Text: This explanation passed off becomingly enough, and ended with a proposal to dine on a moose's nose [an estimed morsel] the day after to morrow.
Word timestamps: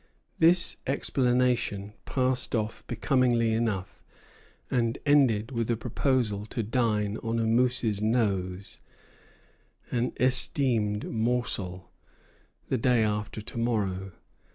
This 0.39 0.77
explanation 0.87 1.93
passed 2.05 2.55
off 2.55 2.83
becomingly 2.87 3.53
enough, 3.53 4.01
and 4.71 4.97
ended 5.05 5.51
with 5.51 5.69
a 5.69 5.77
proposal 5.77 6.43
to 6.47 6.63
dine 6.63 7.17
on 7.17 7.37
a 7.37 7.45
moose's 7.45 8.01
nose 8.01 8.79
[an 9.91 10.13
estimed 10.19 11.07
morsel] 11.07 11.91
the 12.67 12.79
day 12.79 13.03
after 13.03 13.41
to 13.41 13.57
morrow. 13.59 14.13